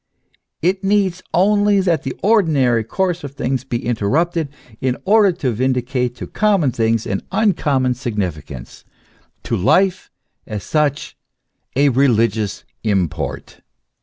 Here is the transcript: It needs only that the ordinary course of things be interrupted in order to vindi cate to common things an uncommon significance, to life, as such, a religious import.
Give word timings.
It 0.63 0.83
needs 0.83 1.21
only 1.31 1.79
that 1.79 2.01
the 2.01 2.15
ordinary 2.23 2.83
course 2.83 3.23
of 3.23 3.35
things 3.35 3.63
be 3.63 3.85
interrupted 3.85 4.49
in 4.79 4.97
order 5.05 5.31
to 5.33 5.53
vindi 5.53 5.85
cate 5.85 6.15
to 6.15 6.25
common 6.25 6.71
things 6.71 7.05
an 7.05 7.21
uncommon 7.31 7.93
significance, 7.93 8.83
to 9.43 9.55
life, 9.55 10.09
as 10.47 10.63
such, 10.63 11.15
a 11.75 11.89
religious 11.89 12.63
import. 12.83 13.61